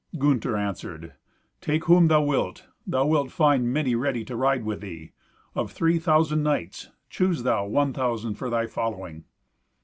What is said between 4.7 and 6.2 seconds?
thee. Of three